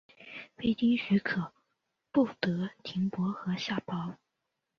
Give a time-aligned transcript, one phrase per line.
[0.55, 1.51] 非经许可
[2.11, 4.15] 不得停泊和下锚。